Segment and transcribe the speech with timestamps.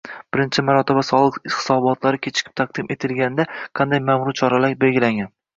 [0.35, 3.47] birinchi marotaba soliq hisobotlari kechikib taqdim etilganda
[3.81, 5.33] qanday ma’muriy choralar belgilangan?